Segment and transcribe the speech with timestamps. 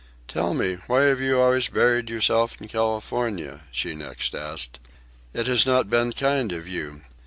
[0.27, 4.79] "Tell me, why have you always buried yourself in California?" she next asked.
[5.31, 7.03] "It has not been kind of you.